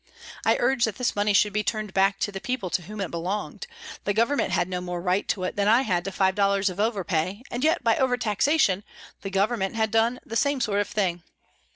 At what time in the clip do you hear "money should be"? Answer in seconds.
1.15-1.63